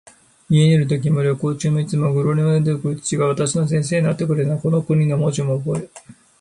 [0.49, 5.89] 家にいるときも、旅行中も、いつもグラムダルクリッチが私の先生になってくれたので、この国の文字もおぼえ、